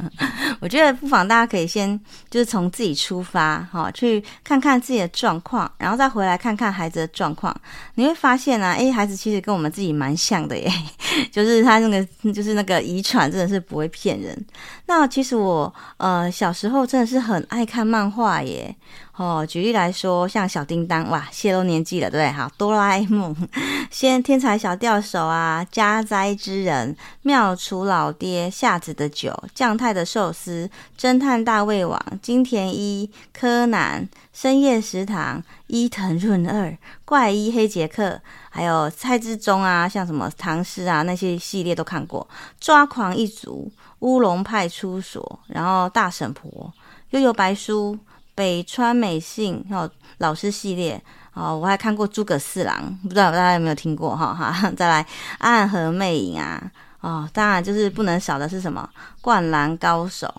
[0.60, 7.54] 我觉得不妨大家可以先就是从自己出发，哈，去看看自己的状况，然后再回来看看孩子的状况，
[7.94, 10.70] 你会发现啊，诶，孩子其实跟我们自己蛮像的耶，
[11.32, 14.46] 就是他那个就是那个遗传真的是不会骗人。
[14.84, 18.74] 那其实我呃小时候真的是很爱看漫画耶。
[19.16, 22.30] 哦，举例来说，像小叮当，哇，泄露年纪了，对不对？
[22.32, 23.34] 好，哆啦 A 梦，
[23.90, 36.76] 先天才小钓手啊，家灾之人，妙厨老爹，夏子的酒，将太的寿司，侦探大胃王，金田一，柯南，深夜食堂，伊藤润二，
[37.06, 42.28] 怪医黑杰克，还有蔡志忠啊，像什么唐诗啊那些系列都看过，
[42.60, 46.70] 抓狂一族，乌龙派出所，然后大婶婆，
[47.12, 47.98] 幽游白书。
[48.36, 54.70] 北川美幸哦，老师系列哦，我还看过诸葛四郎，不知道大家有没有听过哈哈。
[54.76, 55.04] 再来
[55.38, 56.70] 暗河魅影啊，
[57.00, 58.88] 哦，当然就是不能少的是什么
[59.22, 60.32] 灌篮高手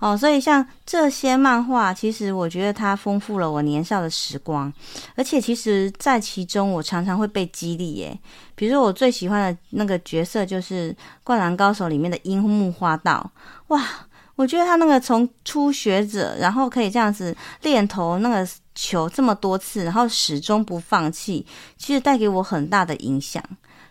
[0.00, 0.16] 哦。
[0.16, 4.72] 所以像这些漫画，其实我觉得它丰富了我年少的时光，
[5.14, 8.18] 而且其实在其中我常常会被激励耶。
[8.56, 13.30] 比如说我最喜欢的那个角色就是灌篮高手里面的樱木花道，
[13.68, 13.80] 哇。
[14.36, 21.44] 我觉得他那个从初学者，然后可以这样子练投那个球这么多次，然后始终不放弃，
[21.76, 23.42] 其实带给我很大的影响。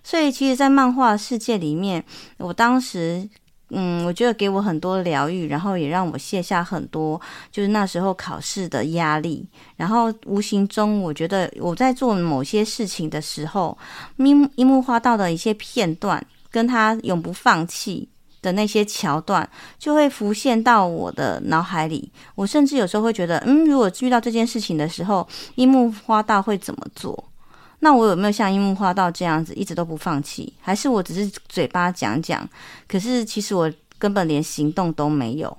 [0.04, 2.04] 所以，其实，在漫画世界里面，
[2.38, 3.28] 我当时，
[3.72, 7.20] 嗯，我觉得给我很多疗愈，然后也让我卸下很多
[7.52, 9.44] 就是那时候考试的压力。
[9.76, 13.76] 然后，无形中，我觉得我在做某些事情的时候，
[14.18, 18.08] 樱樱木花道的一些片段，跟他永不放弃。
[18.46, 19.48] 的那些桥段
[19.80, 27.32] 就会浮现到我的脑海里，我甚至有时候会觉得，嗯，如果遇到这件事情的时候，樱木花道会怎么做？
[27.80, 30.54] 那我有没有像樱木花道这样子一直都不放弃？
[30.62, 32.48] 还是我只是嘴巴讲讲，
[32.88, 35.58] 可是其实我根本连行动都没有？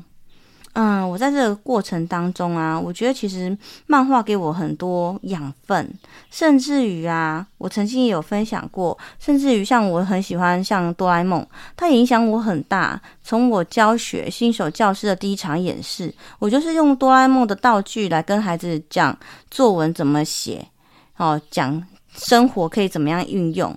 [0.78, 5.90] 嗯，我在这个过程当中啊，我觉得其实漫画给我很多养分，
[6.30, 11.46] 甚至于啊，我曾经也有分享过，甚至于像我很喜欢像哆啦 A 梦，
[11.78, 13.00] 它影响我很大。
[13.24, 19.18] 从我教学新手教师的第一场演示，我就是用哆啦 A 梦的道具来跟孩子讲
[19.50, 20.68] 作文怎么写，
[21.16, 23.74] 哦，讲生活可以怎么样运用，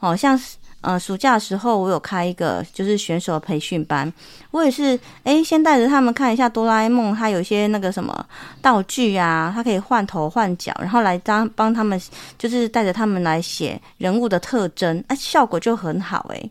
[0.00, 0.56] 哦，像是。
[0.80, 4.10] 呃，暑假的时候我有开一个就是选手培训班，
[4.52, 8.24] 我也是诶，先带着他们看一下哆啦 A 梦，它有一些那个什么
[8.62, 12.00] 道具啊，它可以换头换脚，然后来当帮他们，
[12.38, 16.50] 就是带着他们来写人物的特征，啊，效果就很好诶。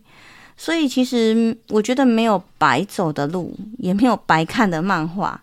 [0.57, 5.39] 所以其实我觉得没有白走的路，也没有白看的漫画。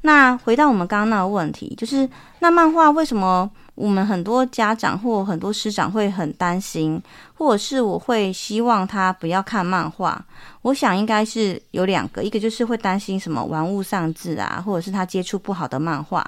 [0.00, 2.08] 那回到我们刚刚那个问题，就是
[2.38, 3.50] 那漫画为什么？
[3.74, 7.00] 我们很多家长或很多师长会很担心，
[7.36, 10.24] 或者是我会希望他不要看漫画。
[10.62, 16.24] 我想应该是有两个，一个就是会担心什么玩物丧志啊，或者是他接触不好的漫画，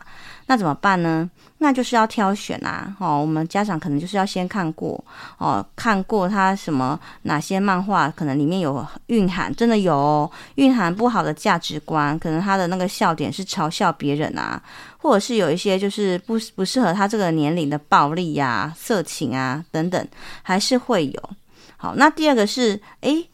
[0.46, 1.28] 那怎么办呢？
[1.58, 5.02] 那就是要挑选啊，哦，我们家长可能就是要先看过，
[5.38, 14.60] 哦，看过他什么哪些漫画可能里面有蕴含，真的有哦，蕴含不好的价值观，可能他的那个笑点是嘲笑别人啊，
[15.06, 20.08] 或者是有一些就是不不适合他这个年龄的暴力呀、啊、色情啊等等，
[20.42, 21.30] 还是会有。
[21.76, 23.28] 好，那第二个是，诶，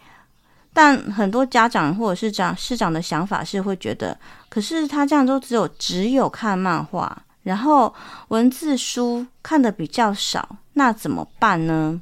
[0.74, 4.18] 但很多家长或者是长师长的想法是会觉得，
[4.50, 7.22] 可是他这样都只有只有看漫画。
[7.42, 7.92] 然后
[8.28, 12.00] 文字书看得比较少，那怎么办呢？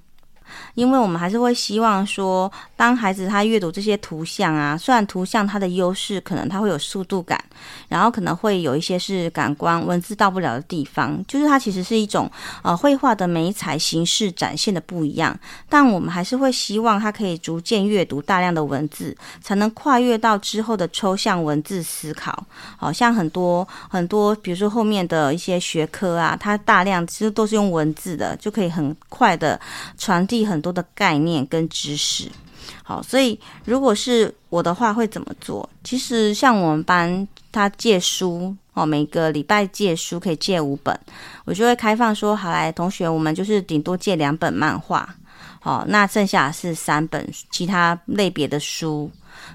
[0.80, 7.38] 因为我们还是会希望说，当孩子他阅读这些图像啊，虽然图像它的优势可能它会有速度感，
[7.86, 12.30] 然后可能会有一些是感官文字到不了的地方，就是它其实是一种
[12.62, 15.38] 呃绘画的美彩形式展现的不一样，
[15.68, 22.42] 但我们还是会希望他可以逐渐阅读大量的文字，才能跨越到之后的抽象文字思考。
[22.78, 29.60] 好像很多很多，比如说后面的一些学科啊，它大量其实都是用文字的，就可以很快的
[29.98, 32.30] 传递很多的概念跟知识。
[32.82, 35.68] 好，所以如果是我的话，会怎么做？
[35.82, 40.98] 其实像我们班他借书哦，每个礼拜借书可以借五本，
[41.44, 45.08] 我就会开放说，好来同学，我们就是顶多借两本漫画，
[45.60, 49.10] 好，那剩下是三本其他类别的书。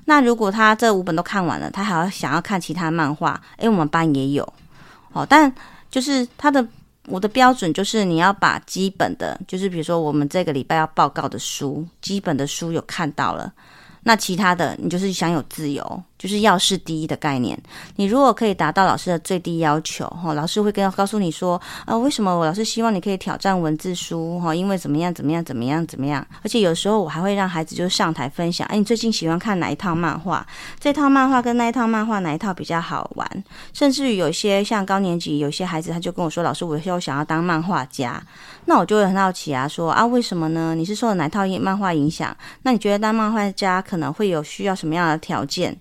[0.06, 4.54] 那如果他这五本都看完了，他还要想要看其他漫画，诶，我们班也有，
[5.14, 5.54] 哦，但
[5.92, 6.66] 就是他的
[7.08, 13.54] 我的标准就是你要把基本的，就是比如说我们这个礼拜要报告的书，基本的书有看到了。
[14.08, 17.58] 那其他的，你就是享有自由，就是要事第一的概念。
[17.96, 26.26] 你如果可以达到老师的最低要求，哈，老师会跟告诉你说，啊，为什么我老师希望你可以挑战文字书，哈，因为怎么样怎么样怎么样怎么样。
[26.42, 30.46] 而且有时候我还会让孩子就上台分享，哎，你最近喜欢看哪一套漫画？
[30.80, 33.44] 这套漫画跟那一套漫画哪一套比较好玩？
[33.74, 38.22] 甚至于有些像高年级有些孩子，他就跟我说，老师，我以后想要当漫画家。
[38.66, 40.74] 那我就会很好奇啊，说啊，为什么呢？
[40.74, 42.36] 你是受了哪套漫画影响？
[42.64, 45.78] 那你觉得当漫画家可能会有需要什么样的条件？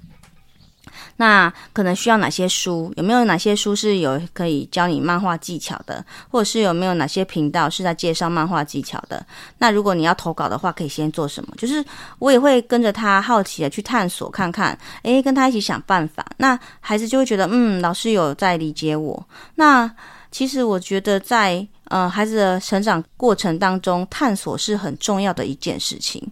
[1.16, 2.92] 那可能需要哪些书？
[2.96, 6.04] 有没有哪些书是有可以教你漫画技巧的？
[6.28, 9.24] 或者是有没有哪些频道是在介绍漫画技巧的？
[9.58, 11.54] 那如果你要投稿的话，可以先做什么？
[11.56, 11.84] 就是
[12.18, 16.24] 我也会跟着他好奇的去探索看看，诶，跟他一起想办法。
[16.36, 19.26] 那孩子就会觉得，嗯，老师有在理解我。
[19.54, 19.90] 那
[20.30, 21.66] 其实我觉得在。
[21.88, 26.26] 呃，孩子的成长过程当中，探索是很重要的一件事情。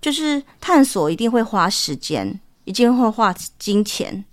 [0.00, 4.24] 就是探索一定会花时间，一定会花金钱，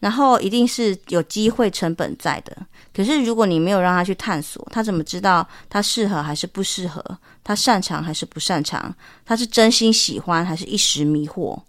[0.00, 2.56] 然后一定是有机会成本在的。
[2.94, 7.02] 可是如果你没有让他去探索，他怎么知道他适合还是不适合？
[7.42, 8.94] 他擅长还是不擅长？
[9.24, 11.60] 他是真心喜欢还是一时迷惑？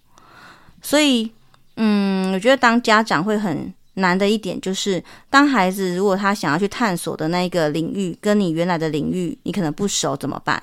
[0.81, 1.31] 所以，
[1.77, 3.73] 嗯，我觉得当家长会很。
[3.97, 10.61] 难的一点就是，当孩子如果他想要去探索的那一个领域，跟你原来的领域你可能不熟怎么办？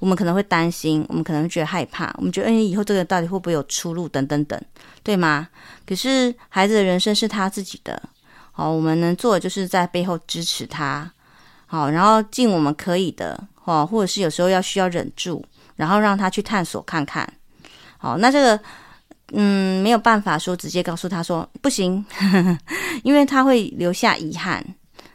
[0.00, 4.08] 我们可能会担心，我们可能会觉得害怕，我们觉得，哎，以后这个到底会不会有出路？
[4.08, 4.60] 等等等，
[5.04, 5.48] 对吗？
[5.86, 8.02] 可是孩子的人生是他自己的，
[8.50, 11.08] 好，我们能做的就是在背后支持他，
[11.66, 15.44] 好，然后尽我们可以的，哦，或者是有时候要需要忍住，
[15.76, 17.32] 然后让他去探索看看，
[17.98, 18.60] 好，那这个。
[19.32, 22.58] 嗯，没有办法说直接告诉他说不行，呵呵，
[23.04, 24.60] 因为他会留下遗憾，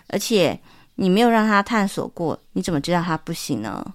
[0.07, 0.57] 而且
[0.95, 3.85] 你没有让他探索过，你怎么知道他不行呢？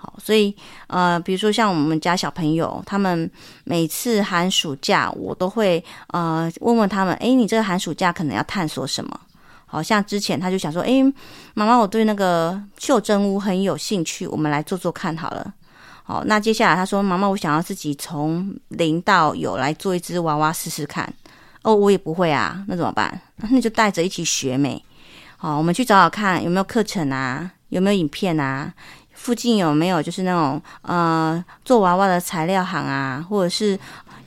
[0.00, 0.54] 好，所以
[0.86, 3.28] 呃，比如说像我们家小朋友，他们
[3.64, 9.20] 每次寒暑假，我都会呃问问他们，诶，你这个寒暑假可能要探索什么？
[9.66, 11.02] 好像之前他就想说，诶，
[11.52, 15.52] 妈妈，我对那个袖珍屋很有兴趣，我们来做做看好了。
[16.04, 21.12] 好，那接下来他说：“妈妈，我想要自己从零到有来做一只娃娃试试看。”
[21.62, 23.20] 哦，我也不会啊，那怎么办？
[23.50, 24.82] 那就带着一起学没？
[25.36, 28.72] 好，我们去找找看有没有课程啊，有没有影片啊？
[29.18, 33.78] 附近有没有就是那种呃做娃娃的材料行啊，或者是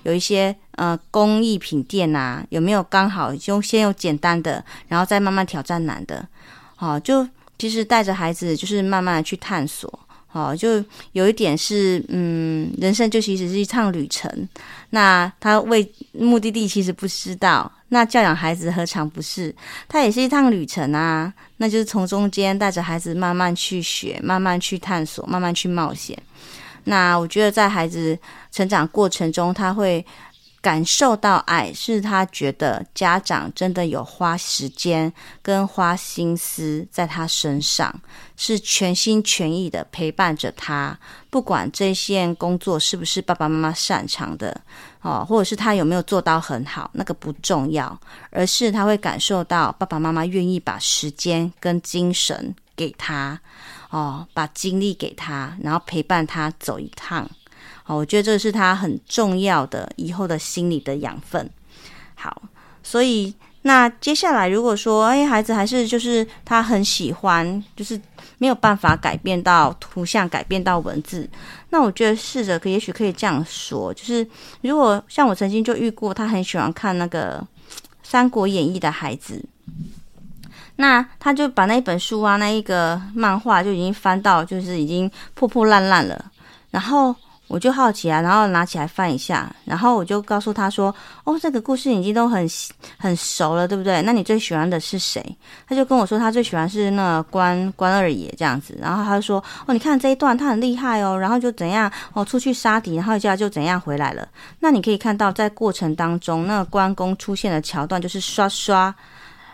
[0.04, 2.43] 有一些呃工艺品店啊？
[2.49, 6.27] 有没有刚好就先有简单的，然后再慢慢挑战难的？
[6.75, 7.27] 好，就
[7.58, 9.99] 其实带着孩子就是慢慢的去探索。
[10.32, 14.50] 哦，就有一点是，嗯，人生就其实是一趟旅程。
[14.91, 19.54] 那他为目的地其实不知道，那教养孩子何尝不是？
[19.88, 21.34] 他也是一趟旅程啊。
[21.58, 26.17] 那就是从中间带着孩子慢慢去学，慢慢去探索，慢慢去冒险。
[26.86, 28.17] 那我觉得在孩子
[28.52, 30.06] 成长过程中，他会。
[30.62, 38.00] 感受到爱，是他觉得家长真的有花时间跟花心思在他身上，
[38.38, 40.95] 是全心全意的陪伴着他。
[41.32, 44.62] 不管这些工作是不是爸爸妈妈擅长的，
[45.02, 53.39] 哦，或者是他有没有做到很好，那个不重要，而是他会感受到爸爸妈妈愿意把时间跟精神给他，
[53.89, 57.28] 哦，把精力给他，然后陪伴他走一趟。
[57.84, 61.50] 好，我觉得这是他很重要的以后的心理的养分。
[62.15, 62.41] 好，
[62.84, 68.00] 所以那接下来如果说，哎，孩子还是就是他很喜欢，就是
[68.38, 71.28] 没有办法改变到图像，改变到文字，
[71.71, 74.26] 那我觉得试着可也许可以这样说，就是
[74.62, 77.39] 如果像我曾经就遇过，他很喜欢看那个
[78.03, 79.43] 《三国演义》的孩子，
[80.76, 86.32] 那他就把那本书啊，那一个漫画就已经翻到，就是已经破破烂烂了。
[86.70, 87.16] 然后。
[87.52, 90.95] 我就好奇啊，然后拿起来翻一下，然后我就告诉他说
[91.26, 92.49] ：“哦，这个故事已经都很
[92.97, 94.02] 很熟了，对不对？
[94.04, 95.22] 那你最喜欢的是谁？”
[95.68, 104.26] 他就跟我说他最喜欢是那关关二爷这样子，然后他就说：“哦，你看这一段他很厉害哦，然后就怎样哦，出去杀敌，然后一下就怎样回来了。
[104.60, 108.95] 那你可以看到在过程当中，那关公出现的桥段就是刷刷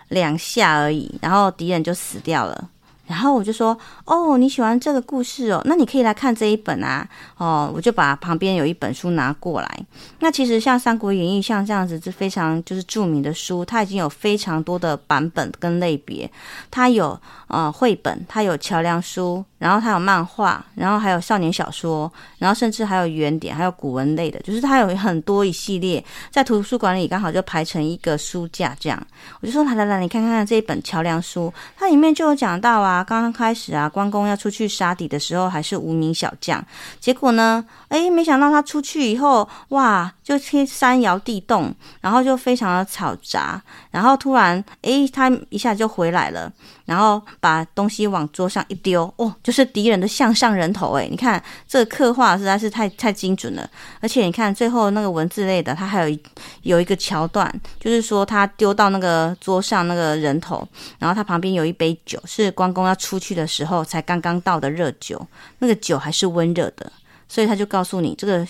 [0.09, 2.69] 两下而已，然后敌人就死掉了。”
[3.07, 9.85] 然后我就说，哦，你喜欢这个故事哦，那你可以来看这一本啊，哦，我就把旁边有一本书拿过来。
[10.19, 16.29] 那其实像《三国演义》像这样子是非常就是著名的书，它已经有非常多的版本跟类别，
[16.69, 19.43] 它有呃绘本，它有桥梁书。
[19.57, 29.07] 然后它有漫画，然后还有少年小说，然后甚至还有原点，还有古文类的，就是它有很多一系列，在图书馆里刚好就排成一个书架这样。
[29.41, 36.63] 我就说来来来，你看看这一本桥梁书，它里面就有讲到啊，刚刚开始啊，关公要出去杀敌的时候还是无名小将，
[36.99, 43.61] 结果呢，诶，没想到他出去以后，哇，就山摇地动，然后就非常的吵杂，
[43.91, 46.51] 然后突然，诶，他一下就回来了。
[46.83, 53.69] 然后把东西往桌上一丢，哦，就是敌人的项上人头诶，你看这个刻画实在是太太精准了。
[54.01, 56.19] 而且你看最后那个文字类的，它还有
[56.63, 57.49] 有一个桥段，
[57.79, 60.67] 就是说他丢到那个桌上那个人头，
[60.99, 65.25] 然后他旁边有一杯酒，是关公要出去的时候才刚刚倒的热酒，
[65.59, 66.91] 那个酒还是温热的，
[67.29, 68.45] 所以他就告诉你，这个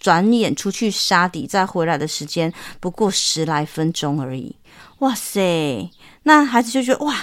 [0.00, 4.56] 转眼出去杀敌再回来的时间不过十来分钟而已。
[4.98, 5.88] 哇塞，
[6.24, 7.14] 那孩子就觉得哇。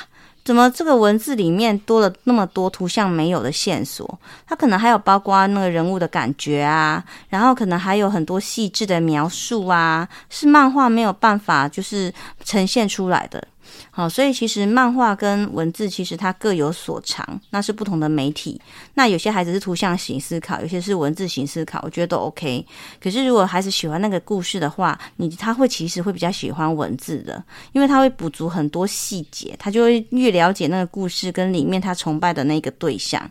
[0.45, 4.17] 怎么这个文字里面多了那么多图像没有的线索？
[4.47, 12.13] 他可能还有包括那个人物的感觉啊，然后可能还有很多细致的描述啊，是漫画没有办法就是
[12.45, 13.45] 呈现出来的。
[13.91, 18.59] 好，所以其实漫画跟文字其实它各有所长，那是不同的媒体。
[18.93, 22.65] 那有些孩子是图像型思考，有些是文字型思考，我觉得都 OK。
[23.01, 27.43] 可是如果孩子喜欢那个故事的话，你他会其实会比较喜欢文字的，
[27.73, 33.29] 因为他会补足很多细节，他就会越了解那个故事跟里面他崇拜的那个对象。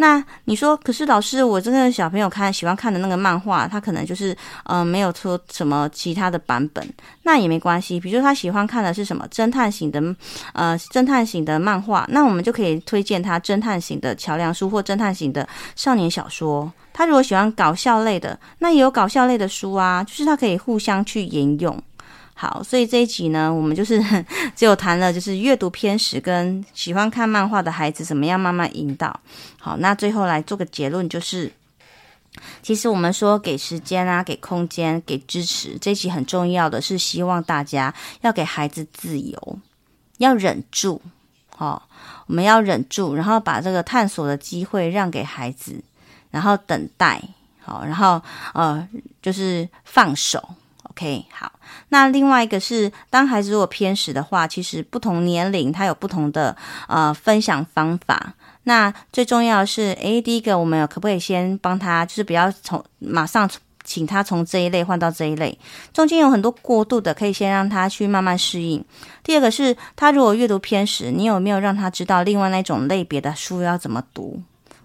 [0.00, 4.32] 那你说，可是老师，我这个小朋友看喜欢看的那个漫画，他可能就是
[4.64, 6.82] 嗯、呃，没有出什么其他的版本，
[7.22, 8.00] 那也没关系。
[8.00, 10.02] 比如说他喜欢看的是什么侦探型的，
[10.54, 15.46] 呃，侦探型的漫画，那我们就可以推荐他侦探型的桥梁书或侦探型的
[15.76, 16.72] 少年小说。
[16.94, 21.78] 他如果喜欢搞笑类的，那也有搞笑类的书啊，就是他可以互相去沿用。
[22.40, 24.02] 好，所以这一集呢，我们就是
[24.56, 29.20] 只有谈了，就是阅读偏食跟喜欢看漫画的孩子怎么样慢慢引导。
[29.58, 31.52] 好，那最后来做个结论，就是
[32.62, 39.58] 其实我们说给时间啊，给空间，给支持，这一集很重要的是希望大家要给孩子自由，
[40.16, 41.02] 要忍住，
[41.54, 41.86] 好，
[42.26, 45.84] 我们要忍住，然后把这个探索的机会让给孩子，
[46.30, 47.22] 然后等待，
[47.60, 48.22] 好，然后
[48.54, 48.88] 呃，
[49.20, 50.42] 就是放手。
[51.00, 51.50] OK，好。
[51.88, 56.54] 那另外一个是，当孩子如果偏食的话，其实不同年龄他有不同的
[56.88, 58.34] 呃分享方法。
[58.64, 63.48] 那最重要的是，诶，第一个我们可不可以先帮他，就是不要从马上
[63.82, 65.58] 请他从这一类换到这一类，
[65.94, 68.84] 中间有很多过渡的，可以先让他去慢慢适应。
[69.22, 74.42] 第二个是，他如果阅读偏食，你有没有让他知道另外那种类别的书要怎么读？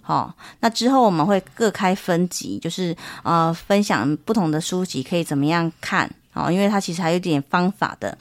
[0.08, 6.10] 好、哦，那之后我们会各开分级，就是呃分享不同的书籍可以怎么样看。
[6.34, 8.16] 哦，因为他其实还有点方法的。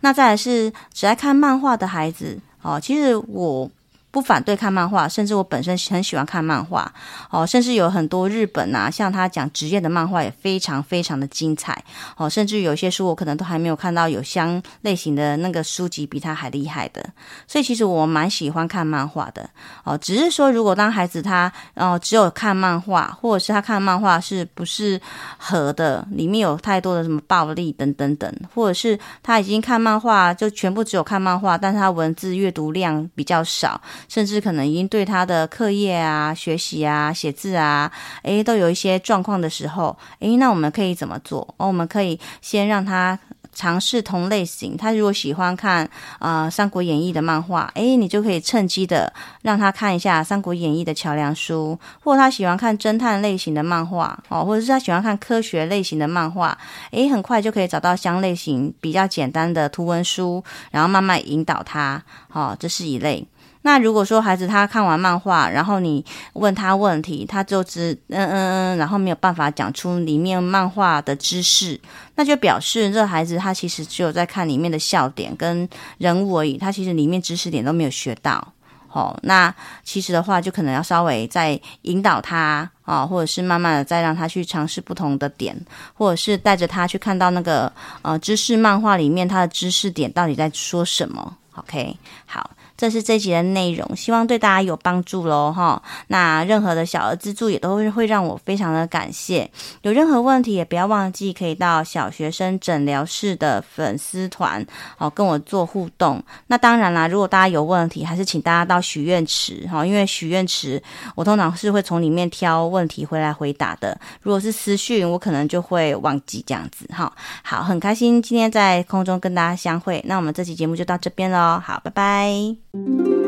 [0.00, 3.70] 那再来是只爱看漫画的孩子，哦，其实我。
[4.10, 6.90] 不反对看漫画，甚至我本身很喜欢看漫画。
[7.30, 11.84] 哦，甚至有很多日本啊，像他讲职业的漫画也非常非常的精彩。
[12.16, 17.04] 哦，甚至有些书我可能都还没有看到有相类型的那个书籍比他还厉害的，
[17.46, 19.48] 所以其实我蛮喜欢看漫画的。
[19.84, 24.98] 哦，只是说如果当孩子他哦只有看漫画，或者是他看漫画是不是
[25.36, 33.80] 合的，里面有太多的什么暴力等等等，或者是他已经看漫画就全部只有看漫画，但是他文字阅读量比较少。
[34.08, 37.90] 甚至可能已经对他的课业啊、学习啊、写字啊，
[38.22, 41.40] 诶，都有一些状况的时候，诶，那我们可以怎么做？
[41.56, 43.18] 哦，我们可以先让他
[43.52, 44.76] 尝试同类型。
[44.76, 45.88] 他如果喜欢看
[46.20, 56.56] 啊《三国演义》的漫画，诶，你就可以趁机的让他看一下《三国演义》的桥梁书；或者他喜欢看侦探类型的漫画，哦，或者是他喜欢看科学类型的漫画，
[56.92, 62.00] 诶，很快就可以找到相类型比较简单的图文书，然后慢慢引导他。
[62.28, 63.26] 好，这是一类。
[63.62, 66.04] 那如果说孩子他看完漫画，然后你
[66.34, 71.78] 问他问题，他就只嗯嗯嗯，然后没有办法讲出里面漫画的知识，
[72.14, 78.52] 那就表示这孩子他其实只有在看里面的笑点跟人物而已，他其实里面知识点都没有学到
[78.92, 79.54] 哦，那
[79.84, 85.54] 其实的话，就可能要稍微再引导他啊，或者是慢慢的再让他去尝试不同的点，
[85.94, 87.70] 或者是带着他去看到那个
[88.02, 91.36] 呃知识漫画里面他的知识点到底在说什么。
[91.56, 92.48] OK，好。
[92.78, 95.82] 这是这集的内容，希望对大家有帮助喽哈。
[96.06, 99.50] 那任何的小额资助也都会让我非常的感谢。
[99.82, 104.64] 有任何问题也不要忘记可以到小学生诊疗室的粉丝团
[104.96, 106.22] 哦跟我做互动。
[106.46, 110.80] 那当然啦，如果大家有问题，还是请大家到许愿池哈，因为许愿池
[111.16, 113.98] 我通常是会从里面挑问题回来回答的。
[114.22, 117.12] 如果是私讯，我可能就会忘记这样子哈。
[117.42, 120.00] 好，很开心今天在空中跟大家相会。
[120.06, 122.67] 那我们这期节目就到这边喽，好，拜拜。
[122.84, 123.27] Thank you.